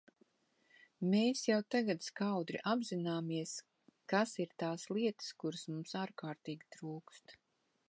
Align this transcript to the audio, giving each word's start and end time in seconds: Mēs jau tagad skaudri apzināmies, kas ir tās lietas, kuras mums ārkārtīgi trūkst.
Mēs 1.09 1.41
jau 1.47 1.57
tagad 1.75 2.01
skaudri 2.05 2.61
apzināmies, 2.71 3.53
kas 4.15 4.35
ir 4.47 4.57
tās 4.65 4.89
lietas, 4.99 5.31
kuras 5.45 5.69
mums 5.75 5.97
ārkārtīgi 6.05 6.73
trūkst. 6.79 7.39